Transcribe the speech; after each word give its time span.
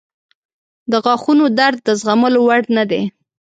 •د 0.91 0.93
غاښونو 1.03 1.45
درد 1.59 1.77
د 1.87 1.89
زغملو 2.01 2.39
وړ 2.47 2.61
نه 2.77 2.83
دی. 2.91 3.01